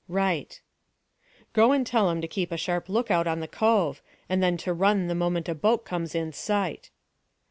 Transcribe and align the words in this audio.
"Right." 0.09 0.59
"Go 1.53 1.71
and 1.71 1.85
tell 1.85 2.09
'em 2.09 2.21
to 2.21 2.27
keep 2.27 2.51
a 2.51 2.57
sharp 2.57 2.89
look 2.89 3.11
out 3.11 3.27
in 3.27 3.39
the 3.39 3.47
cove, 3.47 4.01
and 4.27 4.41
then 4.41 4.57
to 4.65 4.73
run 4.73 5.05
the 5.05 5.13
moment 5.13 5.47
a 5.47 5.53
boat 5.53 5.85
comes 5.85 6.15
in 6.15 6.33
sight." 6.33 6.89